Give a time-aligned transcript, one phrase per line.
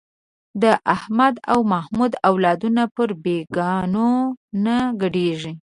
[0.61, 0.63] د
[0.95, 4.09] احمد او محمود اولادونه پر بېګانو
[4.65, 5.53] نه ګډېږي.